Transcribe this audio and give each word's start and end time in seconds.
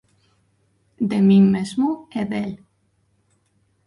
De 1.09 1.17
min 1.29 1.45
mesmo 1.55 1.89
e 2.21 2.21
del! 2.31 2.51